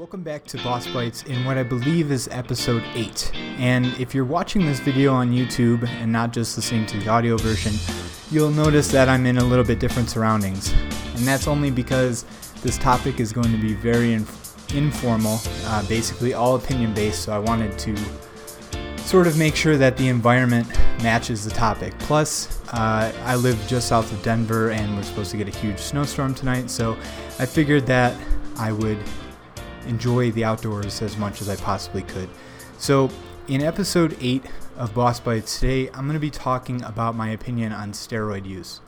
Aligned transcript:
Welcome 0.00 0.22
back 0.22 0.46
to 0.46 0.56
Boss 0.64 0.86
Bytes 0.86 1.26
in 1.26 1.44
what 1.44 1.58
I 1.58 1.62
believe 1.62 2.10
is 2.10 2.26
episode 2.32 2.82
8. 2.94 3.32
And 3.58 3.84
if 4.00 4.14
you're 4.14 4.24
watching 4.24 4.64
this 4.64 4.80
video 4.80 5.12
on 5.12 5.30
YouTube 5.30 5.86
and 5.86 6.10
not 6.10 6.32
just 6.32 6.56
listening 6.56 6.86
to 6.86 6.98
the 7.00 7.08
audio 7.10 7.36
version, 7.36 7.74
you'll 8.30 8.50
notice 8.50 8.90
that 8.92 9.10
I'm 9.10 9.26
in 9.26 9.36
a 9.36 9.44
little 9.44 9.62
bit 9.62 9.78
different 9.78 10.08
surroundings. 10.08 10.72
And 10.72 11.28
that's 11.28 11.46
only 11.46 11.70
because 11.70 12.24
this 12.62 12.78
topic 12.78 13.20
is 13.20 13.30
going 13.30 13.52
to 13.52 13.58
be 13.58 13.74
very 13.74 14.14
inf- 14.14 14.74
informal, 14.74 15.38
uh, 15.66 15.86
basically 15.86 16.32
all 16.32 16.56
opinion 16.56 16.94
based, 16.94 17.24
so 17.24 17.34
I 17.34 17.38
wanted 17.38 17.78
to 17.80 17.94
sort 19.00 19.26
of 19.26 19.36
make 19.36 19.54
sure 19.54 19.76
that 19.76 19.98
the 19.98 20.08
environment 20.08 20.66
matches 21.02 21.44
the 21.44 21.50
topic. 21.50 21.92
Plus, 21.98 22.62
uh, 22.72 23.12
I 23.24 23.36
live 23.36 23.62
just 23.68 23.88
south 23.88 24.10
of 24.10 24.22
Denver 24.22 24.70
and 24.70 24.96
we're 24.96 25.02
supposed 25.02 25.30
to 25.32 25.36
get 25.36 25.46
a 25.46 25.58
huge 25.58 25.78
snowstorm 25.78 26.34
tonight, 26.34 26.70
so 26.70 26.96
I 27.38 27.44
figured 27.44 27.86
that 27.88 28.16
I 28.56 28.72
would 28.72 28.98
enjoy 29.86 30.30
the 30.32 30.44
outdoors 30.44 31.02
as 31.02 31.16
much 31.16 31.40
as 31.40 31.48
I 31.48 31.56
possibly 31.56 32.02
could. 32.02 32.28
So, 32.78 33.10
in 33.48 33.62
episode 33.62 34.16
8 34.20 34.44
of 34.76 34.94
Boss 34.94 35.20
Bytes 35.20 35.58
today, 35.58 35.88
I'm 35.88 36.04
going 36.04 36.14
to 36.14 36.20
be 36.20 36.30
talking 36.30 36.82
about 36.82 37.14
my 37.14 37.30
opinion 37.30 37.72
on 37.72 37.92
steroid 37.92 38.46
use. 38.46 38.80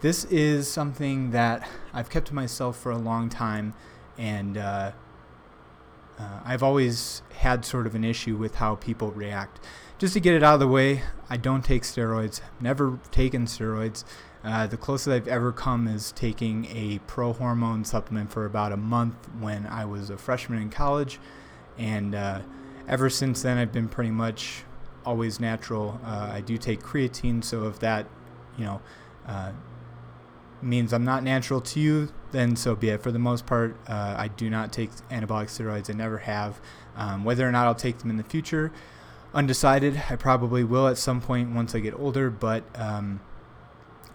This 0.00 0.24
is 0.26 0.70
something 0.70 1.30
that 1.30 1.66
I've 1.92 2.10
kept 2.10 2.28
to 2.28 2.34
myself 2.34 2.78
for 2.78 2.92
a 2.92 2.98
long 2.98 3.28
time, 3.28 3.74
and 4.18 4.58
uh, 4.58 4.92
uh, 6.18 6.40
I've 6.44 6.62
always 6.62 7.22
had 7.38 7.64
sort 7.64 7.86
of 7.86 7.94
an 7.94 8.04
issue 8.04 8.36
with 8.36 8.56
how 8.56 8.74
people 8.74 9.10
react. 9.12 9.60
Just 9.98 10.12
to 10.14 10.20
get 10.20 10.34
it 10.34 10.42
out 10.42 10.54
of 10.54 10.60
the 10.60 10.68
way, 10.68 11.02
I 11.30 11.38
don't 11.38 11.64
take 11.64 11.82
steroids, 11.82 12.40
never 12.60 12.98
taken 13.10 13.46
steroids. 13.46 14.04
Uh, 14.46 14.64
the 14.64 14.76
closest 14.76 15.08
I've 15.08 15.26
ever 15.26 15.50
come 15.50 15.88
is 15.88 16.12
taking 16.12 16.66
a 16.66 17.00
pro 17.08 17.32
hormone 17.32 17.84
supplement 17.84 18.30
for 18.30 18.46
about 18.46 18.70
a 18.70 18.76
month 18.76 19.16
when 19.40 19.66
I 19.66 19.84
was 19.84 20.08
a 20.08 20.16
freshman 20.16 20.62
in 20.62 20.70
college. 20.70 21.18
And 21.76 22.14
uh, 22.14 22.42
ever 22.86 23.10
since 23.10 23.42
then, 23.42 23.58
I've 23.58 23.72
been 23.72 23.88
pretty 23.88 24.12
much 24.12 24.62
always 25.04 25.40
natural. 25.40 26.00
Uh, 26.04 26.30
I 26.32 26.42
do 26.42 26.58
take 26.58 26.80
creatine, 26.80 27.42
so 27.42 27.66
if 27.66 27.80
that, 27.80 28.06
you 28.56 28.64
know, 28.64 28.80
uh, 29.26 29.50
means 30.62 30.92
I'm 30.92 31.04
not 31.04 31.24
natural 31.24 31.60
to 31.62 31.80
you, 31.80 32.12
then 32.30 32.54
so 32.54 32.76
be 32.76 32.90
it. 32.90 33.02
For 33.02 33.10
the 33.10 33.18
most 33.18 33.46
part, 33.46 33.76
uh, 33.88 34.14
I 34.16 34.28
do 34.28 34.48
not 34.48 34.72
take 34.72 34.90
anabolic 35.10 35.46
steroids. 35.46 35.90
I 35.90 35.94
never 35.94 36.18
have. 36.18 36.60
Um, 36.94 37.24
whether 37.24 37.46
or 37.46 37.50
not 37.50 37.66
I'll 37.66 37.74
take 37.74 37.98
them 37.98 38.10
in 38.10 38.16
the 38.16 38.22
future, 38.22 38.70
undecided. 39.34 40.04
I 40.08 40.14
probably 40.14 40.62
will 40.62 40.86
at 40.86 40.98
some 40.98 41.20
point 41.20 41.52
once 41.52 41.74
I 41.74 41.80
get 41.80 41.94
older, 41.98 42.30
but 42.30 42.62
um, 42.76 43.20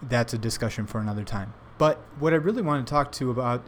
that's 0.08 0.32
a 0.34 0.38
discussion 0.38 0.86
for 0.86 1.00
another 1.00 1.24
time. 1.24 1.54
But 1.78 1.98
what 2.18 2.32
I 2.32 2.36
really 2.36 2.62
want 2.62 2.86
to 2.86 2.90
talk 2.90 3.12
to 3.12 3.30
about 3.30 3.64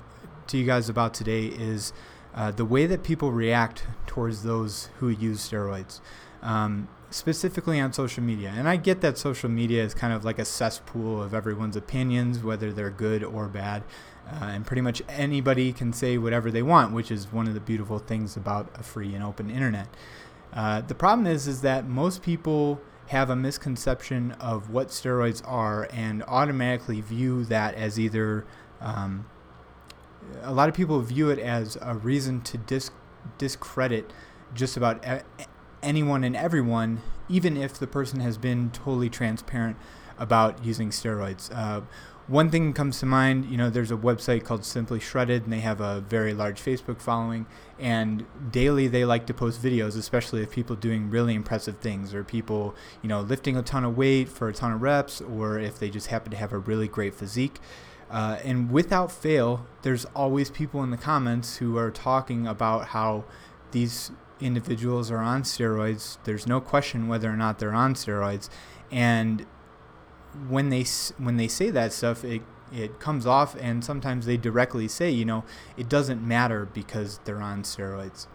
to 0.48 0.58
you 0.58 0.66
guys 0.66 0.88
about 0.88 1.14
today 1.14 1.46
is 1.46 1.92
uh, 2.34 2.50
the 2.50 2.64
way 2.64 2.86
that 2.86 3.02
people 3.02 3.32
react 3.32 3.86
towards 4.06 4.42
those 4.42 4.90
who 4.98 5.08
use 5.08 5.48
steroids. 5.48 6.00
Um, 6.42 6.88
specifically 7.14 7.78
on 7.78 7.92
social 7.92 8.24
media. 8.24 8.52
And 8.54 8.68
I 8.68 8.76
get 8.76 9.00
that 9.02 9.16
social 9.16 9.48
media 9.48 9.84
is 9.84 9.94
kind 9.94 10.12
of 10.12 10.24
like 10.24 10.40
a 10.40 10.44
cesspool 10.44 11.22
of 11.22 11.32
everyone's 11.32 11.76
opinions, 11.76 12.42
whether 12.42 12.72
they're 12.72 12.90
good 12.90 13.22
or 13.22 13.46
bad. 13.46 13.84
Uh, 14.26 14.46
and 14.46 14.66
pretty 14.66 14.82
much 14.82 15.00
anybody 15.08 15.72
can 15.72 15.92
say 15.92 16.18
whatever 16.18 16.50
they 16.50 16.62
want, 16.62 16.92
which 16.92 17.12
is 17.12 17.32
one 17.32 17.46
of 17.46 17.54
the 17.54 17.60
beautiful 17.60 18.00
things 18.00 18.36
about 18.36 18.68
a 18.74 18.82
free 18.82 19.14
and 19.14 19.22
open 19.22 19.48
internet. 19.48 19.86
Uh, 20.52 20.80
the 20.80 20.94
problem 20.94 21.26
is, 21.26 21.46
is 21.46 21.60
that 21.60 21.86
most 21.86 22.20
people 22.20 22.80
have 23.08 23.30
a 23.30 23.36
misconception 23.36 24.32
of 24.32 24.70
what 24.70 24.88
steroids 24.88 25.42
are 25.46 25.88
and 25.92 26.22
automatically 26.24 27.00
view 27.00 27.44
that 27.44 27.74
as 27.74 27.98
either 27.98 28.46
um, 28.80 29.26
a 30.42 30.52
lot 30.52 30.68
of 30.68 30.74
people 30.74 31.00
view 31.00 31.30
it 31.30 31.38
as 31.38 31.76
a 31.82 31.94
reason 31.94 32.40
to 32.40 32.58
dis- 32.58 32.90
discredit 33.38 34.12
just 34.54 34.76
about 34.76 35.04
anyone 35.82 36.24
and 36.24 36.36
everyone, 36.36 37.02
even 37.28 37.56
if 37.56 37.78
the 37.78 37.86
person 37.86 38.20
has 38.20 38.38
been 38.38 38.70
totally 38.70 39.10
transparent 39.10 39.76
about 40.18 40.64
using 40.64 40.90
steroids. 40.90 41.50
Uh, 41.54 41.82
one 42.26 42.48
thing 42.50 42.72
comes 42.72 43.00
to 43.00 43.06
mind, 43.06 43.44
you 43.46 43.58
know, 43.58 43.68
there's 43.68 43.90
a 43.90 43.96
website 43.96 44.44
called 44.44 44.64
Simply 44.64 44.98
Shredded, 44.98 45.44
and 45.44 45.52
they 45.52 45.60
have 45.60 45.82
a 45.82 46.00
very 46.00 46.32
large 46.32 46.58
Facebook 46.58 47.00
following. 47.00 47.44
And 47.78 48.24
daily, 48.50 48.88
they 48.88 49.04
like 49.04 49.26
to 49.26 49.34
post 49.34 49.62
videos, 49.62 49.96
especially 49.98 50.42
of 50.42 50.50
people 50.50 50.74
doing 50.74 51.10
really 51.10 51.34
impressive 51.34 51.78
things, 51.78 52.14
or 52.14 52.24
people, 52.24 52.74
you 53.02 53.10
know, 53.10 53.20
lifting 53.20 53.58
a 53.58 53.62
ton 53.62 53.84
of 53.84 53.98
weight 53.98 54.30
for 54.30 54.48
a 54.48 54.54
ton 54.54 54.72
of 54.72 54.80
reps, 54.80 55.20
or 55.20 55.58
if 55.58 55.78
they 55.78 55.90
just 55.90 56.06
happen 56.06 56.30
to 56.30 56.36
have 56.38 56.52
a 56.52 56.58
really 56.58 56.88
great 56.88 57.14
physique. 57.14 57.60
Uh, 58.10 58.38
and 58.42 58.70
without 58.70 59.12
fail, 59.12 59.66
there's 59.82 60.06
always 60.16 60.50
people 60.50 60.82
in 60.82 60.90
the 60.90 60.96
comments 60.96 61.58
who 61.58 61.76
are 61.76 61.90
talking 61.90 62.46
about 62.46 62.88
how 62.88 63.24
these 63.72 64.12
individuals 64.40 65.10
are 65.10 65.18
on 65.18 65.42
steroids. 65.42 66.16
There's 66.24 66.46
no 66.46 66.60
question 66.60 67.06
whether 67.06 67.28
or 67.28 67.36
not 67.36 67.58
they're 67.58 67.74
on 67.74 67.94
steroids, 67.94 68.48
and 68.90 69.44
when 70.48 70.68
they 70.68 70.84
when 71.18 71.36
they 71.36 71.48
say 71.48 71.70
that 71.70 71.92
stuff, 71.92 72.24
it 72.24 72.42
it 72.72 72.98
comes 72.98 73.26
off, 73.26 73.54
and 73.60 73.84
sometimes 73.84 74.26
they 74.26 74.36
directly 74.36 74.88
say, 74.88 75.10
you 75.10 75.24
know, 75.24 75.44
it 75.76 75.88
doesn't 75.88 76.26
matter 76.26 76.66
because 76.66 77.20
they're 77.24 77.40
on 77.40 77.62
steroids. 77.62 78.26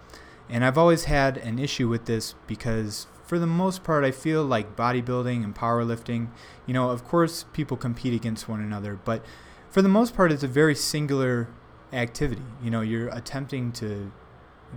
And 0.49 0.63
I've 0.63 0.77
always 0.77 1.05
had 1.05 1.37
an 1.37 1.59
issue 1.59 1.89
with 1.89 2.05
this 2.05 2.35
because, 2.47 3.07
for 3.25 3.37
the 3.37 3.47
most 3.47 3.83
part, 3.83 4.03
I 4.03 4.11
feel 4.11 4.43
like 4.43 4.75
bodybuilding 4.75 5.43
and 5.43 5.53
powerlifting, 5.53 6.29
you 6.65 6.73
know, 6.73 6.89
of 6.89 7.03
course, 7.03 7.45
people 7.53 7.77
compete 7.77 8.13
against 8.13 8.47
one 8.47 8.61
another, 8.61 8.99
but 9.03 9.23
for 9.69 9.81
the 9.81 9.89
most 9.89 10.15
part, 10.15 10.31
it's 10.31 10.43
a 10.43 10.47
very 10.47 10.73
singular 10.73 11.49
activity. 11.93 12.41
You 12.63 12.71
know, 12.71 12.81
you're 12.81 13.09
attempting 13.09 13.71
to 13.73 14.11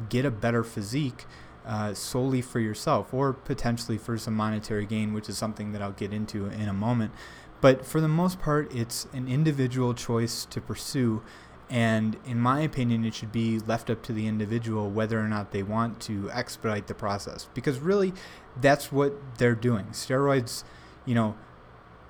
get 0.09 0.25
a 0.25 0.31
better 0.31 0.65
physique 0.65 1.25
uh, 1.67 1.95
solely 1.95 2.43
for 2.43 2.61
yourself 2.61 3.15
or 3.15 3.33
potentially 3.33 3.99
for 3.99 4.19
some 4.19 4.35
monetary 4.35 4.87
gain, 4.87 5.13
which 5.13 5.29
is 5.29 5.39
something 5.39 5.73
that 5.73 5.83
I'll 5.83 5.93
get 5.93 6.13
into 6.13 6.47
in 6.47 6.69
a 6.69 6.73
moment. 6.73 7.13
But 7.61 7.87
for 7.87 8.01
the 8.01 8.09
most 8.09 8.41
part, 8.41 8.75
it's 8.75 9.07
an 9.13 9.29
individual 9.29 9.95
choice 9.95 10.45
to 10.47 10.61
pursue. 10.61 11.23
And 11.71 12.17
in 12.27 12.39
my 12.41 12.61
opinion, 12.61 13.05
it 13.05 13.15
should 13.15 13.33
be 13.33 13.61
left 13.61 13.89
up 13.89 14.03
to 14.03 14.13
the 14.13 14.27
individual 14.27 14.91
whether 14.91 15.19
or 15.19 15.29
not 15.29 15.53
they 15.53 15.63
want 15.63 16.01
to 16.03 16.31
expedite 16.33 16.89
the 16.89 16.95
process. 16.95 17.49
Because 17.55 17.79
really, 17.79 18.13
that's 18.61 18.91
what 18.91 19.15
they're 19.39 19.55
doing. 19.55 19.87
Steroids, 19.93 20.65
you 21.07 21.15
know, 21.15 21.37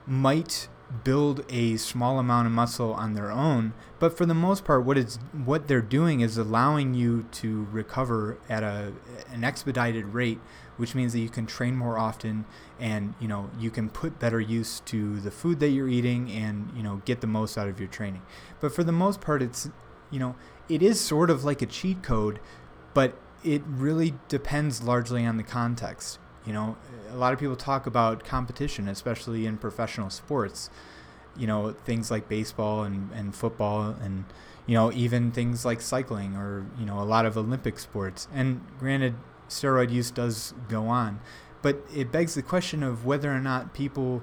might 0.07 0.69
build 1.05 1.45
a 1.49 1.77
small 1.77 2.19
amount 2.19 2.47
of 2.47 2.53
muscle 2.53 2.93
on 2.95 3.15
their 3.15 3.31
own 3.31 3.73
but 3.99 4.17
for 4.17 4.27
the 4.27 4.35
most 4.35 4.65
part 4.65 4.85
what 4.85 4.99
it's 4.99 5.17
what 5.45 5.67
they're 5.67 5.81
doing 5.81 6.21
is 6.21 6.37
allowing 6.37 6.93
you 6.93 7.25
to 7.33 7.67
recover 7.73 8.37
at 8.49 8.63
a 8.63 8.93
an 9.33 9.43
expedited 9.43 10.05
rate 10.07 10.39
which 10.77 10.95
means 10.95 11.13
that 11.13 11.21
you 11.21 11.29
can 11.29 11.47
train 11.47 11.77
more 11.77 11.99
often 11.99 12.45
and 12.81 13.15
you 13.21 13.29
know 13.29 13.51
you 13.59 13.71
can 13.71 13.89
put 13.89 14.19
better 14.19 14.41
use 14.41 14.81
to 14.81 15.21
the 15.21 15.31
food 15.31 15.61
that 15.61 15.69
you're 15.69 15.89
eating 15.89 16.31
and 16.31 16.71
you 16.75 16.83
know 16.83 17.01
get 17.05 17.21
the 17.21 17.27
most 17.27 17.57
out 17.59 17.69
of 17.69 17.79
your 17.79 17.89
training. 17.89 18.23
But 18.61 18.75
for 18.75 18.83
the 18.83 18.93
most 18.93 19.21
part 19.21 19.43
it's 19.43 19.71
you 20.11 20.19
know 20.19 20.35
it 20.69 20.83
is 20.83 21.01
sort 21.01 21.31
of 21.31 21.45
like 21.45 21.63
a 21.63 21.67
cheat 21.67 22.03
code 22.03 22.41
but 22.95 23.17
it 23.45 23.63
really 23.67 24.15
depends 24.29 24.83
largely 24.83 25.27
on 25.27 25.37
the 25.37 25.43
context 25.43 26.19
you 26.47 26.53
know, 26.53 26.77
a 27.11 27.17
lot 27.17 27.33
of 27.33 27.39
people 27.39 27.57
talk 27.57 27.87
about 27.87 28.25
competition, 28.25 28.89
especially 28.89 29.47
in 29.47 29.59
professional 29.59 30.11
sports. 30.11 30.71
You 31.35 31.47
know, 31.47 31.73
things 31.73 32.11
like 32.11 32.29
baseball 32.29 32.85
and, 32.85 33.11
and 33.13 33.35
football 33.35 33.97
and, 34.03 34.27
you 34.67 34.75
know, 34.75 34.93
even 34.93 35.31
things 35.31 35.65
like 35.65 35.81
cycling 35.81 36.37
or, 36.37 36.67
you 36.79 36.85
know, 36.85 37.01
a 37.01 37.05
lot 37.05 37.25
of 37.25 37.39
Olympic 37.39 37.79
sports. 37.79 38.29
And 38.35 38.61
granted, 38.79 39.15
steroid 39.49 39.91
use 39.91 40.11
does 40.11 40.53
go 40.69 40.89
on. 40.89 41.21
But 41.63 41.87
it 41.95 42.13
begs 42.13 42.35
the 42.35 42.43
question 42.43 42.83
of 42.83 43.07
whether 43.07 43.33
or 43.33 43.41
not 43.41 43.73
people 43.73 44.23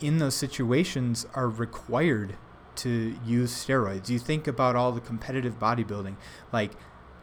in 0.00 0.18
those 0.18 0.34
situations 0.34 1.26
are 1.34 1.48
required 1.48 2.36
to 2.76 3.16
use 3.24 3.52
steroids. 3.52 4.08
You 4.08 4.18
think 4.18 4.48
about 4.48 4.74
all 4.74 4.90
the 4.90 5.00
competitive 5.00 5.58
bodybuilding, 5.60 6.16
like, 6.52 6.72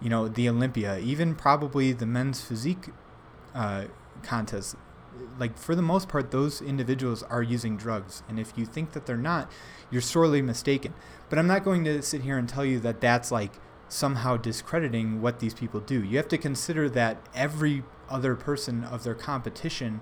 you 0.01 0.09
know, 0.09 0.27
the 0.27 0.47
Olympia, 0.47 0.97
even 0.99 1.35
probably 1.35 1.91
the 1.91 2.05
men's 2.05 2.41
physique 2.41 2.89
uh, 3.53 3.85
contests 4.23 4.75
like 5.39 5.57
for 5.57 5.75
the 5.75 5.81
most 5.81 6.09
part 6.09 6.31
those 6.31 6.61
individuals 6.61 7.23
are 7.23 7.43
using 7.43 7.77
drugs. 7.77 8.23
And 8.27 8.39
if 8.39 8.53
you 8.57 8.65
think 8.65 8.91
that 8.91 9.05
they're 9.05 9.17
not 9.17 9.51
you're 9.89 10.01
sorely 10.01 10.41
mistaken. 10.41 10.93
But 11.29 11.39
i'm 11.39 11.47
not 11.47 11.63
going 11.63 11.83
to 11.85 12.01
sit 12.01 12.21
here 12.21 12.37
and 12.37 12.47
tell 12.47 12.65
you 12.65 12.79
that 12.79 13.01
that's 13.01 13.31
like 13.31 13.53
somehow 13.87 14.37
discrediting 14.37 15.21
what 15.21 15.39
these 15.39 15.53
people 15.53 15.79
do. 15.79 16.03
You 16.03 16.17
have 16.17 16.27
to 16.29 16.37
consider 16.37 16.89
that 16.89 17.17
every 17.33 17.83
other 18.09 18.35
person 18.35 18.83
of 18.83 19.03
their 19.03 19.15
competition 19.15 20.01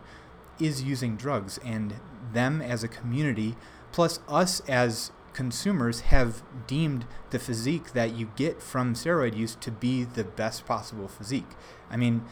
is 0.59 0.83
using 0.83 1.15
drugs. 1.15 1.59
And 1.63 1.95
them 2.31 2.61
as 2.61 2.83
a 2.83 2.87
community 2.87 3.55
plus 3.91 4.19
us 4.27 4.61
as 4.61 5.11
consumers 5.33 6.01
have 6.01 6.43
deemed 6.67 7.05
the 7.31 7.39
physique 7.39 7.93
that 7.93 8.15
you 8.15 8.31
get 8.35 8.61
from 8.61 8.93
steroid 8.93 9.35
use 9.35 9.55
to 9.55 9.71
be 9.71 10.03
the 10.03 10.23
best 10.23 10.65
possible 10.65 11.07
physique. 11.07 11.49
I 11.89 11.97
mean 11.97 12.23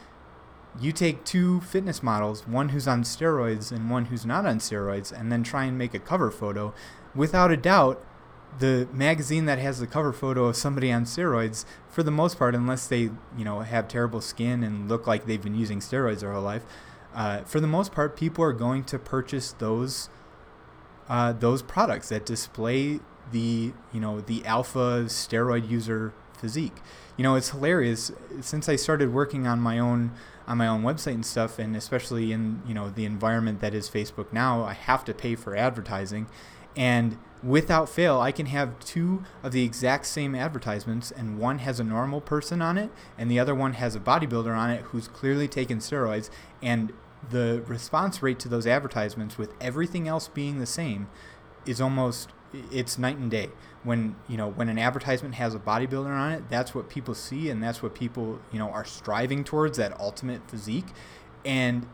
you 0.79 0.91
take 0.91 1.23
two 1.25 1.61
fitness 1.61 2.01
models, 2.01 2.47
one 2.47 2.69
who's 2.69 2.87
on 2.87 3.03
steroids 3.03 3.71
and 3.71 3.89
one 3.89 4.05
who's 4.05 4.25
not 4.25 4.45
on 4.45 4.59
steroids, 4.59 5.11
and 5.11 5.31
then 5.31 5.43
try 5.43 5.65
and 5.65 5.77
make 5.77 5.93
a 5.93 5.99
cover 5.99 6.31
photo, 6.31 6.73
without 7.13 7.51
a 7.51 7.57
doubt, 7.57 8.03
the 8.59 8.87
magazine 8.91 9.45
that 9.45 9.59
has 9.59 9.79
the 9.79 9.87
cover 9.87 10.11
photo 10.11 10.45
of 10.45 10.55
somebody 10.55 10.91
on 10.91 11.05
steroids, 11.05 11.65
for 11.89 12.03
the 12.03 12.11
most 12.11 12.37
part, 12.37 12.55
unless 12.55 12.87
they 12.87 13.09
you 13.37 13.45
know 13.45 13.61
have 13.61 13.87
terrible 13.87 14.21
skin 14.21 14.63
and 14.63 14.89
look 14.89 15.07
like 15.07 15.25
they've 15.25 15.43
been 15.43 15.55
using 15.55 15.79
steroids 15.79 16.19
their 16.19 16.33
whole 16.33 16.41
life, 16.41 16.63
uh, 17.13 17.41
for 17.43 17.59
the 17.59 17.67
most 17.67 17.91
part, 17.91 18.15
people 18.15 18.43
are 18.43 18.53
going 18.53 18.83
to 18.85 18.99
purchase 18.99 19.53
those 19.53 20.09
uh, 21.09 21.33
those 21.33 21.61
products 21.61 22.09
that 22.09 22.25
display 22.25 22.99
the 23.31 23.73
you 23.93 23.99
know 23.99 24.21
the 24.21 24.45
alpha 24.45 25.03
steroid 25.07 25.69
user 25.69 26.13
physique. 26.41 26.77
You 27.15 27.23
know, 27.23 27.35
it's 27.35 27.49
hilarious. 27.51 28.11
Since 28.41 28.67
I 28.67 28.75
started 28.75 29.13
working 29.13 29.47
on 29.47 29.59
my 29.59 29.79
own 29.79 30.11
on 30.47 30.57
my 30.57 30.67
own 30.67 30.81
website 30.81 31.13
and 31.13 31.25
stuff, 31.25 31.59
and 31.59 31.75
especially 31.75 32.31
in 32.31 32.61
you 32.67 32.73
know 32.73 32.89
the 32.89 33.05
environment 33.05 33.61
that 33.61 33.73
is 33.73 33.89
Facebook 33.89 34.33
now, 34.33 34.63
I 34.63 34.73
have 34.73 35.05
to 35.05 35.13
pay 35.13 35.35
for 35.35 35.55
advertising, 35.55 36.27
and 36.75 37.17
without 37.43 37.89
fail, 37.89 38.19
I 38.19 38.31
can 38.31 38.47
have 38.47 38.79
two 38.79 39.23
of 39.43 39.51
the 39.51 39.63
exact 39.63 40.05
same 40.05 40.35
advertisements, 40.35 41.11
and 41.11 41.39
one 41.39 41.59
has 41.59 41.79
a 41.79 41.83
normal 41.83 42.21
person 42.21 42.61
on 42.61 42.77
it, 42.77 42.91
and 43.17 43.29
the 43.29 43.39
other 43.39 43.55
one 43.55 43.73
has 43.73 43.95
a 43.95 43.99
bodybuilder 43.99 44.55
on 44.55 44.69
it 44.69 44.81
who's 44.85 45.07
clearly 45.07 45.47
taken 45.47 45.79
steroids, 45.79 46.29
and 46.61 46.91
the 47.29 47.63
response 47.67 48.23
rate 48.23 48.39
to 48.39 48.49
those 48.49 48.65
advertisements, 48.65 49.37
with 49.37 49.53
everything 49.61 50.07
else 50.07 50.27
being 50.27 50.59
the 50.59 50.65
same, 50.65 51.07
is 51.65 51.79
almost 51.79 52.29
it's 52.71 52.97
night 52.97 53.17
and 53.17 53.29
day. 53.29 53.49
When 53.83 54.15
you 54.27 54.37
know 54.37 54.49
when 54.49 54.69
an 54.69 54.77
advertisement 54.77 55.35
has 55.35 55.55
a 55.55 55.59
bodybuilder 55.59 56.05
on 56.07 56.31
it, 56.31 56.49
that's 56.49 56.75
what 56.75 56.89
people 56.89 57.15
see, 57.15 57.49
and 57.49 57.63
that's 57.63 57.81
what 57.81 57.95
people 57.95 58.39
you 58.51 58.59
know 58.59 58.69
are 58.69 58.85
striving 58.85 59.43
towards 59.43 59.77
that 59.77 59.99
ultimate 59.99 60.49
physique, 60.49 60.87
and 61.43 61.87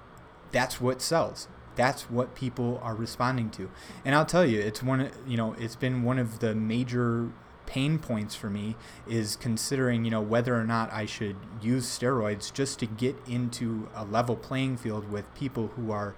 that's 0.52 0.82
what 0.82 1.02
sells 1.02 1.48
that's 1.78 2.10
what 2.10 2.36
people 2.36 2.82
are 2.84 2.96
responding 2.96 3.50
to. 3.52 3.70
And 4.04 4.16
I'll 4.16 4.26
tell 4.26 4.46
you, 4.46 4.60
it's 4.60 4.84
one 4.84 5.12
you 5.26 5.38
know, 5.38 5.54
it's 5.54 5.78
been 5.78 6.04
one 6.04 6.20
of 6.20 6.40
the 6.40 6.54
major 6.54 7.30
pain 7.68 8.00
points 8.00 8.34
for 8.34 8.50
me 8.50 8.76
is 9.08 9.36
considering, 9.36 10.04
you 10.04 10.10
know, 10.10 10.22
whether 10.22 10.56
or 10.56 10.64
not 10.64 10.92
I 10.92 11.06
should 11.06 11.36
use 11.62 11.86
steroids 11.86 12.52
just 12.52 12.80
to 12.80 12.88
get 12.88 13.16
into 13.28 13.88
a 13.94 14.04
level 14.04 14.36
playing 14.36 14.78
field 14.78 15.12
with 15.12 15.32
people 15.36 15.68
who 15.76 15.92
are 15.92 16.16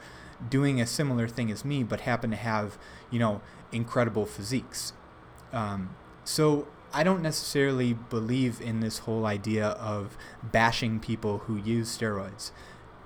doing 0.50 0.80
a 0.80 0.88
similar 0.88 1.28
thing 1.28 1.52
as 1.52 1.66
me 1.66 1.84
but 1.84 2.02
happen 2.02 2.30
to 2.30 2.38
have, 2.38 2.78
you 3.12 3.20
know, 3.20 3.42
incredible 3.74 4.26
physiques. 4.26 4.94
Um, 5.52 5.96
so 6.24 6.68
I 6.94 7.04
don't 7.04 7.22
necessarily 7.22 7.94
believe 7.94 8.62
in 8.62 8.80
this 8.80 9.00
whole 9.00 9.26
idea 9.26 9.68
of 9.68 10.18
bashing 10.42 11.00
people 11.00 11.40
who 11.40 11.58
use 11.58 11.96
steroids. 11.96 12.52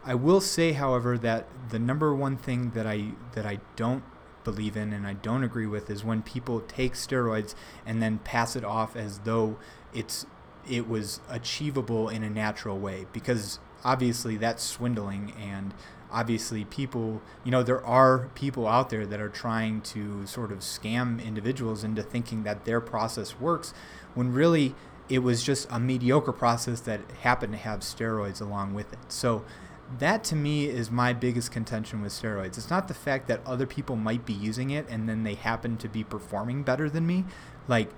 I 0.05 0.15
will 0.15 0.41
say, 0.41 0.73
however, 0.73 1.17
that 1.17 1.47
the 1.69 1.79
number 1.79 2.13
one 2.13 2.35
thing 2.35 2.71
that 2.71 2.85
I 2.85 3.11
that 3.33 3.45
I 3.45 3.59
don't 3.75 4.03
believe 4.43 4.75
in 4.77 4.93
and 4.93 5.05
I 5.07 5.13
don't 5.13 5.43
agree 5.43 5.67
with 5.67 5.89
is 5.89 6.03
when 6.03 6.21
people 6.21 6.61
take 6.61 6.93
steroids 6.93 7.55
and 7.85 8.01
then 8.01 8.19
pass 8.19 8.55
it 8.55 8.63
off 8.63 8.95
as 8.95 9.19
though 9.19 9.57
it's 9.93 10.25
it 10.69 10.87
was 10.87 11.19
achievable 11.29 12.07
in 12.07 12.23
a 12.23 12.29
natural 12.29 12.77
way. 12.79 13.05
Because 13.11 13.59
obviously 13.83 14.37
that's 14.37 14.63
swindling 14.63 15.33
and 15.39 15.73
obviously 16.11 16.63
people 16.65 17.21
you 17.43 17.51
know 17.51 17.63
there 17.63 17.83
are 17.83 18.29
people 18.35 18.67
out 18.67 18.89
there 18.89 19.05
that 19.05 19.19
are 19.19 19.29
trying 19.29 19.81
to 19.81 20.25
sort 20.27 20.51
of 20.51 20.59
scam 20.59 21.23
individuals 21.23 21.83
into 21.83 22.03
thinking 22.03 22.43
that 22.43 22.63
their 22.65 22.79
process 22.79 23.39
works 23.39 23.73
when 24.13 24.31
really 24.31 24.75
it 25.09 25.19
was 25.19 25.43
just 25.43 25.67
a 25.69 25.79
mediocre 25.79 26.31
process 26.31 26.79
that 26.81 27.01
happened 27.21 27.53
to 27.53 27.59
have 27.59 27.81
steroids 27.81 28.41
along 28.41 28.73
with 28.73 28.91
it. 28.93 28.99
So 29.09 29.43
that 29.99 30.23
to 30.25 30.35
me 30.35 30.65
is 30.65 30.89
my 30.89 31.13
biggest 31.13 31.51
contention 31.51 32.01
with 32.01 32.11
steroids. 32.11 32.57
It's 32.57 32.69
not 32.69 32.87
the 32.87 32.93
fact 32.93 33.27
that 33.27 33.45
other 33.45 33.65
people 33.65 33.95
might 33.95 34.25
be 34.25 34.33
using 34.33 34.69
it 34.69 34.87
and 34.89 35.07
then 35.07 35.23
they 35.23 35.35
happen 35.35 35.77
to 35.77 35.87
be 35.87 36.03
performing 36.03 36.63
better 36.63 36.89
than 36.89 37.05
me. 37.05 37.25
Like, 37.67 37.89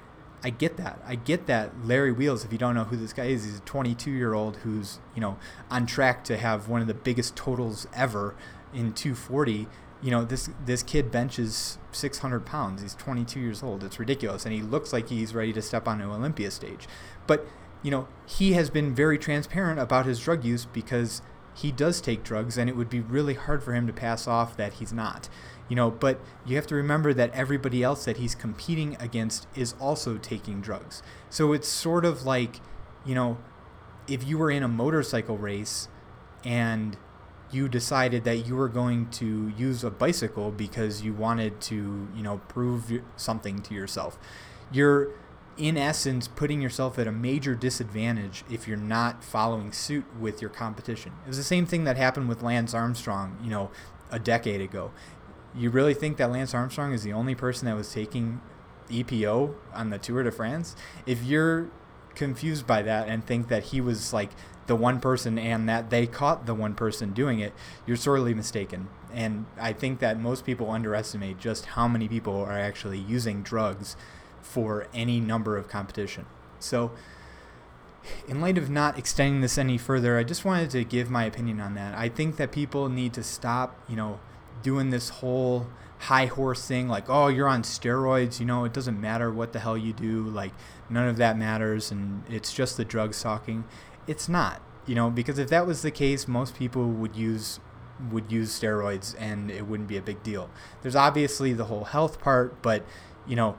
I 0.43 0.49
get 0.49 0.77
that. 0.77 1.01
I 1.05 1.15
get 1.15 1.47
that 1.47 1.85
Larry 1.85 2.11
Wheels, 2.11 2.45
if 2.45 2.51
you 2.51 2.57
don't 2.57 2.75
know 2.75 2.83
who 2.83 2.97
this 2.97 3.13
guy 3.13 3.25
is, 3.25 3.45
he's 3.45 3.57
a 3.57 3.61
22 3.61 4.11
year 4.11 4.33
old 4.33 4.57
who's, 4.57 4.99
you 5.15 5.21
know, 5.21 5.37
on 5.71 5.85
track 5.85 6.23
to 6.25 6.37
have 6.37 6.67
one 6.67 6.81
of 6.81 6.87
the 6.87 6.93
biggest 6.93 7.35
totals 7.35 7.87
ever 7.93 8.35
in 8.73 8.93
240. 8.93 9.67
You 10.01 10.11
know, 10.11 10.23
this 10.23 10.49
this 10.63 10.83
kid 10.83 11.09
benches 11.09 11.79
600 11.93 12.45
pounds. 12.45 12.81
He's 12.81 12.93
22 12.95 13.39
years 13.39 13.63
old. 13.63 13.83
It's 13.83 13.97
ridiculous. 13.97 14.45
And 14.45 14.53
he 14.53 14.61
looks 14.61 14.93
like 14.93 15.09
he's 15.09 15.33
ready 15.33 15.53
to 15.53 15.61
step 15.61 15.87
on 15.87 16.01
an 16.01 16.09
Olympia 16.09 16.51
stage. 16.51 16.87
But, 17.25 17.47
you 17.81 17.89
know, 17.89 18.07
he 18.27 18.53
has 18.53 18.69
been 18.69 18.93
very 18.93 19.17
transparent 19.17 19.79
about 19.79 20.05
his 20.05 20.19
drug 20.19 20.43
use 20.43 20.65
because– 20.65 21.21
he 21.55 21.71
does 21.71 22.01
take 22.01 22.23
drugs 22.23 22.57
and 22.57 22.69
it 22.69 22.75
would 22.75 22.89
be 22.89 22.99
really 22.99 23.33
hard 23.33 23.63
for 23.63 23.73
him 23.73 23.87
to 23.87 23.93
pass 23.93 24.27
off 24.27 24.55
that 24.57 24.73
he's 24.73 24.93
not 24.93 25.29
you 25.67 25.75
know 25.75 25.89
but 25.89 26.19
you 26.45 26.55
have 26.55 26.67
to 26.67 26.75
remember 26.75 27.13
that 27.13 27.31
everybody 27.33 27.81
else 27.81 28.05
that 28.05 28.17
he's 28.17 28.35
competing 28.35 28.95
against 28.99 29.47
is 29.55 29.73
also 29.79 30.17
taking 30.17 30.61
drugs. 30.61 31.01
So 31.29 31.53
it's 31.53 31.67
sort 31.67 32.05
of 32.05 32.25
like 32.25 32.59
you 33.05 33.15
know 33.15 33.37
if 34.07 34.25
you 34.25 34.37
were 34.37 34.51
in 34.51 34.63
a 34.63 34.67
motorcycle 34.67 35.37
race 35.37 35.87
and 36.43 36.97
you 37.51 37.67
decided 37.67 38.23
that 38.23 38.45
you 38.47 38.55
were 38.55 38.69
going 38.69 39.09
to 39.09 39.51
use 39.57 39.83
a 39.83 39.89
bicycle 39.89 40.51
because 40.51 41.01
you 41.01 41.13
wanted 41.13 41.61
to 41.61 42.07
you 42.15 42.23
know 42.23 42.37
prove 42.47 42.91
something 43.15 43.61
to 43.63 43.73
yourself 43.73 44.17
you're 44.71 45.09
in 45.57 45.77
essence 45.77 46.27
putting 46.27 46.61
yourself 46.61 46.99
at 46.99 47.07
a 47.07 47.11
major 47.11 47.55
disadvantage 47.55 48.43
if 48.49 48.67
you're 48.67 48.77
not 48.77 49.23
following 49.23 49.71
suit 49.71 50.05
with 50.19 50.41
your 50.41 50.49
competition. 50.49 51.13
It 51.25 51.27
was 51.27 51.37
the 51.37 51.43
same 51.43 51.65
thing 51.65 51.85
that 51.85 51.97
happened 51.97 52.27
with 52.27 52.41
Lance 52.43 52.73
Armstrong, 52.73 53.37
you 53.41 53.49
know, 53.49 53.71
a 54.11 54.19
decade 54.19 54.61
ago. 54.61 54.91
You 55.55 55.69
really 55.69 55.93
think 55.93 56.17
that 56.17 56.31
Lance 56.31 56.53
Armstrong 56.53 56.91
is 56.91 57.03
the 57.03 57.13
only 57.13 57.35
person 57.35 57.65
that 57.67 57.75
was 57.75 57.91
taking 57.91 58.41
EPO 58.89 59.55
on 59.73 59.89
the 59.89 59.97
Tour 59.97 60.23
de 60.23 60.31
France? 60.31 60.75
If 61.05 61.23
you're 61.23 61.69
confused 62.15 62.67
by 62.67 62.81
that 62.81 63.07
and 63.07 63.25
think 63.25 63.47
that 63.47 63.65
he 63.65 63.81
was 63.81 64.13
like 64.13 64.31
the 64.67 64.75
one 64.75 64.99
person 64.99 65.37
and 65.37 65.69
that 65.69 65.89
they 65.89 66.07
caught 66.07 66.45
the 66.45 66.53
one 66.53 66.73
person 66.73 67.13
doing 67.13 67.39
it, 67.39 67.53
you're 67.85 67.97
sorely 67.97 68.33
mistaken. 68.33 68.89
And 69.13 69.45
I 69.59 69.73
think 69.73 69.99
that 69.99 70.19
most 70.19 70.45
people 70.45 70.69
underestimate 70.69 71.37
just 71.37 71.65
how 71.67 71.87
many 71.87 72.07
people 72.07 72.35
are 72.35 72.57
actually 72.57 72.99
using 72.99 73.41
drugs 73.43 73.95
for 74.45 74.87
any 74.93 75.19
number 75.19 75.57
of 75.57 75.67
competition. 75.67 76.25
So, 76.59 76.91
in 78.27 78.39
light 78.39 78.57
of 78.57 78.69
not 78.69 78.97
extending 78.97 79.41
this 79.41 79.57
any 79.57 79.77
further, 79.77 80.17
I 80.17 80.23
just 80.23 80.45
wanted 80.45 80.69
to 80.71 80.83
give 80.83 81.09
my 81.09 81.25
opinion 81.25 81.59
on 81.59 81.73
that. 81.73 81.97
I 81.97 82.07
think 82.07 82.37
that 82.37 82.51
people 82.51 82.87
need 82.87 83.13
to 83.13 83.23
stop, 83.23 83.77
you 83.89 83.95
know, 83.95 84.19
doing 84.61 84.91
this 84.91 85.09
whole 85.09 85.67
high 85.97 86.27
horse 86.27 86.65
thing 86.65 86.87
like, 86.87 87.09
oh, 87.09 87.27
you're 87.27 87.47
on 87.47 87.63
steroids, 87.63 88.39
you 88.39 88.45
know, 88.45 88.63
it 88.63 88.73
doesn't 88.73 89.01
matter 89.01 89.31
what 89.31 89.53
the 89.53 89.59
hell 89.59 89.77
you 89.77 89.91
do, 89.91 90.23
like, 90.23 90.51
none 90.89 91.07
of 91.07 91.17
that 91.17 91.37
matters, 91.37 91.91
and 91.91 92.23
it's 92.29 92.53
just 92.53 92.77
the 92.77 92.85
drugs 92.85 93.21
talking. 93.21 93.63
It's 94.05 94.29
not, 94.29 94.61
you 94.85 94.93
know, 94.93 95.09
because 95.09 95.39
if 95.39 95.49
that 95.49 95.65
was 95.65 95.81
the 95.81 95.91
case, 95.91 96.27
most 96.27 96.55
people 96.55 96.87
would 96.87 97.15
use 97.15 97.59
would 98.11 98.29
use 98.29 98.59
steroids 98.59 99.15
and 99.17 99.49
it 99.49 99.65
wouldn't 99.65 99.87
be 99.87 99.95
a 99.95 100.01
big 100.01 100.21
deal. 100.21 100.49
There's 100.81 100.97
obviously 100.97 101.53
the 101.53 101.65
whole 101.65 101.85
health 101.85 102.19
part, 102.19 102.61
but 102.61 102.83
you 103.25 103.37
know, 103.37 103.57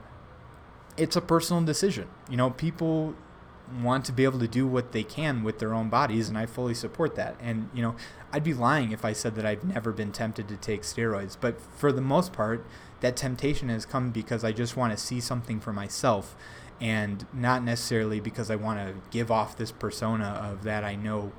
it's 0.97 1.15
a 1.15 1.21
personal 1.21 1.63
decision. 1.63 2.07
You 2.29 2.37
know, 2.37 2.49
people 2.49 3.15
want 3.81 4.05
to 4.05 4.11
be 4.11 4.23
able 4.23 4.39
to 4.39 4.47
do 4.47 4.65
what 4.65 4.91
they 4.91 5.03
can 5.03 5.43
with 5.43 5.59
their 5.59 5.73
own 5.73 5.89
bodies, 5.89 6.29
and 6.29 6.37
I 6.37 6.45
fully 6.45 6.73
support 6.73 7.15
that. 7.15 7.35
And, 7.41 7.69
you 7.73 7.81
know, 7.81 7.95
I'd 8.31 8.43
be 8.43 8.53
lying 8.53 8.91
if 8.91 9.03
I 9.05 9.13
said 9.13 9.35
that 9.35 9.45
I've 9.45 9.63
never 9.63 9.91
been 9.91 10.11
tempted 10.11 10.47
to 10.47 10.57
take 10.57 10.81
steroids. 10.81 11.37
But 11.39 11.59
for 11.61 11.91
the 11.91 12.01
most 12.01 12.33
part, 12.33 12.65
that 13.01 13.15
temptation 13.15 13.69
has 13.69 13.85
come 13.85 14.11
because 14.11 14.43
I 14.43 14.51
just 14.51 14.75
want 14.75 14.91
to 14.91 14.97
see 14.97 15.19
something 15.19 15.59
for 15.59 15.73
myself 15.73 16.35
and 16.79 17.25
not 17.33 17.63
necessarily 17.63 18.19
because 18.19 18.49
I 18.51 18.55
want 18.55 18.79
to 18.79 18.95
give 19.09 19.31
off 19.31 19.57
this 19.57 19.71
persona 19.71 20.25
of 20.51 20.63
that 20.63 20.83
I 20.83 20.95
know 20.95 21.31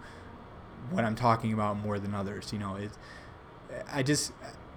what 0.90 1.04
I'm 1.04 1.14
talking 1.14 1.52
about 1.52 1.76
more 1.76 1.98
than 1.98 2.14
others. 2.14 2.52
You 2.52 2.58
know, 2.58 2.76
it, 2.76 2.90
I 3.92 4.02
just 4.02 4.32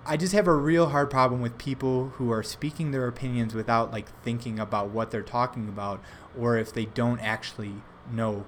I 0.05 0.17
just 0.17 0.33
have 0.33 0.47
a 0.47 0.55
real 0.55 0.89
hard 0.89 1.11
problem 1.11 1.41
with 1.41 1.57
people 1.57 2.09
who 2.15 2.31
are 2.31 2.41
speaking 2.41 2.91
their 2.91 3.07
opinions 3.07 3.53
without 3.53 3.91
like 3.91 4.09
thinking 4.23 4.59
about 4.59 4.89
what 4.89 5.11
they're 5.11 5.21
talking 5.21 5.67
about 5.67 6.01
or 6.37 6.57
if 6.57 6.73
they 6.73 6.85
don't 6.85 7.19
actually 7.19 7.75
know 8.11 8.45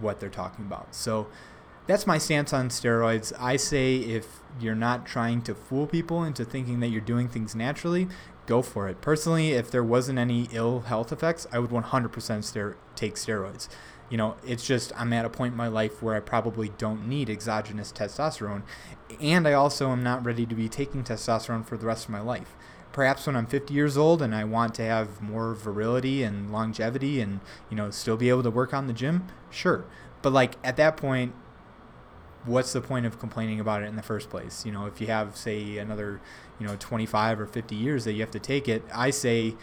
what 0.00 0.20
they're 0.20 0.28
talking 0.28 0.64
about. 0.64 0.94
So 0.94 1.28
that's 1.86 2.06
my 2.06 2.18
stance 2.18 2.52
on 2.52 2.68
steroids. 2.68 3.32
I 3.38 3.56
say 3.56 3.96
if 3.96 4.40
you're 4.60 4.74
not 4.74 5.06
trying 5.06 5.42
to 5.42 5.54
fool 5.54 5.86
people 5.86 6.22
into 6.22 6.44
thinking 6.44 6.80
that 6.80 6.88
you're 6.88 7.00
doing 7.00 7.28
things 7.28 7.54
naturally, 7.54 8.06
go 8.50 8.62
for 8.62 8.88
it. 8.88 9.00
Personally, 9.00 9.52
if 9.52 9.70
there 9.70 9.84
wasn't 9.84 10.18
any 10.18 10.48
ill 10.52 10.80
health 10.80 11.12
effects, 11.12 11.46
I 11.52 11.58
would 11.58 11.70
100% 11.70 12.44
ster- 12.44 12.76
take 12.94 13.14
steroids 13.14 13.68
you 14.10 14.16
know, 14.16 14.34
it's 14.44 14.66
just 14.66 14.92
I'm 14.96 15.12
at 15.12 15.24
a 15.24 15.30
point 15.30 15.52
in 15.52 15.56
my 15.56 15.68
life 15.68 16.02
where 16.02 16.16
I 16.16 16.20
probably 16.20 16.70
don't 16.76 17.08
need 17.08 17.30
exogenous 17.30 17.92
testosterone. 17.92 18.62
And 19.20 19.46
I 19.46 19.52
also 19.52 19.90
am 19.90 20.02
not 20.02 20.24
ready 20.24 20.44
to 20.44 20.54
be 20.54 20.68
taking 20.68 21.04
testosterone 21.04 21.64
for 21.64 21.78
the 21.78 21.86
rest 21.86 22.04
of 22.06 22.10
my 22.10 22.20
life. 22.20 22.56
Perhaps 22.92 23.26
when 23.26 23.36
I'm 23.36 23.46
50 23.46 23.72
years 23.72 23.96
old 23.96 24.20
and 24.20 24.34
I 24.34 24.42
want 24.42 24.74
to 24.74 24.82
have 24.82 25.22
more 25.22 25.54
virility 25.54 26.24
and 26.24 26.52
longevity 26.52 27.20
and, 27.20 27.38
you 27.70 27.76
know, 27.76 27.90
still 27.90 28.16
be 28.16 28.28
able 28.28 28.42
to 28.42 28.50
work 28.50 28.74
on 28.74 28.88
the 28.88 28.92
gym, 28.92 29.28
sure. 29.48 29.84
But 30.22 30.32
like 30.32 30.56
at 30.64 30.76
that 30.76 30.96
point, 30.96 31.32
what's 32.44 32.72
the 32.72 32.80
point 32.80 33.06
of 33.06 33.18
complaining 33.18 33.60
about 33.60 33.82
it 33.82 33.86
in 33.86 33.96
the 33.96 34.02
first 34.02 34.30
place? 34.30 34.64
You 34.64 34.72
know, 34.72 34.86
if 34.86 35.00
you 35.00 35.08
have, 35.08 35.36
say, 35.36 35.78
another, 35.78 36.20
you 36.58 36.66
know, 36.66 36.76
25 36.78 37.40
or 37.40 37.46
50 37.46 37.74
years 37.74 38.04
that 38.04 38.12
you 38.12 38.20
have 38.20 38.30
to 38.30 38.38
take 38.38 38.68
it, 38.68 38.82
I 38.94 39.10
say 39.10 39.56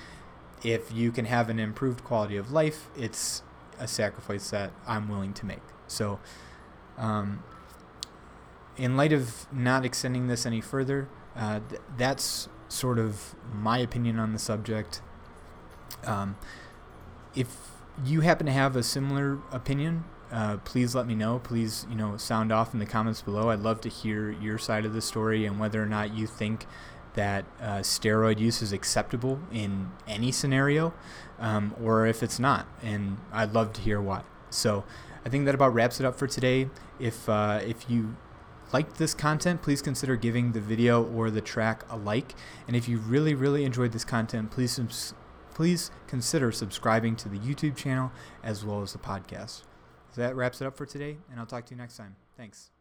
if 0.64 0.92
you 0.92 1.12
can 1.12 1.26
have 1.26 1.50
an 1.50 1.60
improved 1.60 2.04
quality 2.04 2.38
of 2.38 2.52
life, 2.52 2.90
it's 2.98 3.44
a 3.80 3.88
sacrifice 3.88 4.50
that 4.50 4.72
I'm 4.88 5.10
willing 5.10 5.34
to 5.34 5.46
make. 5.46 5.62
So, 5.88 6.20
um, 6.98 7.44
in 8.76 8.96
light 8.96 9.14
of 9.14 9.48
not 9.52 9.86
extending 9.86 10.28
this 10.28 10.46
any 10.46 10.62
further, 10.62 11.08
uh, 11.36 11.60
th- 11.70 11.82
that's 11.98 12.50
sort 12.70 13.00
of 13.00 13.36
my 13.54 13.80
opinion 13.80 14.20
on 14.20 14.34
the 14.34 14.40
subject. 14.40 15.02
Um, 16.06 16.36
if 17.36 17.56
you 18.06 18.22
happen 18.22 18.46
to 18.46 18.52
have 18.52 18.76
a 18.76 18.84
similar 18.84 19.40
opinion, 19.52 20.04
uh, 20.32 20.58
please 20.58 20.94
let 20.94 21.08
me 21.08 21.16
know. 21.16 21.40
Please, 21.40 21.86
you 21.90 21.96
know, 21.96 22.18
sound 22.18 22.52
off 22.52 22.74
in 22.74 22.80
the 22.80 22.86
comments 22.86 23.22
below. 23.22 23.50
I'd 23.50 23.60
love 23.60 23.82
to 23.82 23.90
hear 23.90 24.30
your 24.32 24.58
side 24.58 24.86
of 24.86 24.94
the 24.94 25.02
story 25.02 25.46
and 25.46 25.60
whether 25.60 25.82
or 25.82 25.86
not 25.86 26.14
you 26.14 26.28
think 26.28 26.66
that 27.14 27.46
uh, 27.62 27.80
steroid 27.80 28.40
use 28.40 28.62
is 28.62 28.72
acceptable 28.72 29.40
in 29.52 29.90
any 30.08 30.32
scenario, 30.32 30.94
um, 31.40 31.74
or 31.82 32.06
if 32.06 32.22
it's 32.22 32.40
not. 32.40 32.68
And 32.84 33.18
I'd 33.32 33.54
love 33.54 33.74
to 33.74 33.82
hear 33.82 34.00
why. 34.00 34.22
So 34.50 34.84
I 35.26 35.30
think 35.30 35.46
that 35.46 35.56
about 35.56 35.74
wraps 35.74 36.00
it 36.00 36.06
up 36.06 36.16
for 36.16 36.28
today. 36.28 36.70
If 37.00 37.28
uh, 37.28 37.60
if 37.64 37.90
you 37.90 38.16
liked 38.72 38.98
this 38.98 39.14
content, 39.14 39.62
please 39.62 39.82
consider 39.82 40.16
giving 40.16 40.52
the 40.52 40.62
video 40.62 41.04
or 41.04 41.32
the 41.32 41.42
track 41.42 41.84
a 41.90 41.98
like. 41.98 42.36
And 42.68 42.76
if 42.76 42.88
you 42.88 43.00
really, 43.00 43.34
really 43.34 43.66
enjoyed 43.66 43.94
this 43.94 44.06
content, 44.06 44.52
please 44.52 44.80
please 45.54 45.90
consider 46.08 46.52
subscribing 46.52 47.16
to 47.16 47.30
the 47.30 47.40
YouTube 47.40 47.76
channel 47.76 48.12
as 48.44 48.64
well 48.64 48.82
as 48.82 48.94
the 48.94 49.00
podcast. 49.00 49.64
So 50.12 50.22
that 50.22 50.36
wraps 50.36 50.62
it 50.62 50.66
up 50.66 50.76
for 50.76 50.86
today, 50.86 51.18
and 51.30 51.40
I'll 51.40 51.46
talk 51.46 51.66
to 51.68 51.72
you 51.72 51.78
next 51.78 51.98
time. 51.98 52.16
Thanks. 52.38 52.72